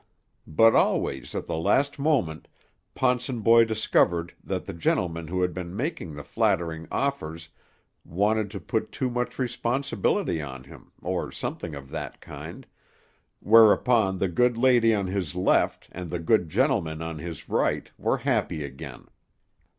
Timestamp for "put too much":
8.59-9.37